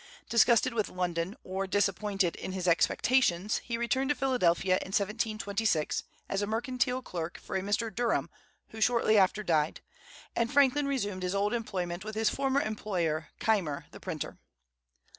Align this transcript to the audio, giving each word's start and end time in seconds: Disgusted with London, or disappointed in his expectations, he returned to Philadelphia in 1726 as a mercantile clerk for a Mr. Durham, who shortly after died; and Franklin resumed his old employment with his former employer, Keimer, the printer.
Disgusted 0.29 0.73
with 0.73 0.89
London, 0.89 1.35
or 1.43 1.67
disappointed 1.67 2.35
in 2.35 2.53
his 2.53 2.67
expectations, 2.67 3.57
he 3.57 3.77
returned 3.77 4.09
to 4.09 4.15
Philadelphia 4.15 4.77
in 4.81 4.87
1726 4.87 6.05
as 6.27 6.41
a 6.41 6.47
mercantile 6.47 7.03
clerk 7.03 7.37
for 7.37 7.55
a 7.55 7.61
Mr. 7.61 7.93
Durham, 7.93 8.27
who 8.69 8.81
shortly 8.81 9.15
after 9.15 9.43
died; 9.43 9.81
and 10.35 10.51
Franklin 10.51 10.87
resumed 10.87 11.21
his 11.21 11.35
old 11.35 11.53
employment 11.53 12.03
with 12.03 12.15
his 12.15 12.31
former 12.31 12.61
employer, 12.61 13.27
Keimer, 13.39 13.85
the 13.91 13.99
printer. 13.99 14.39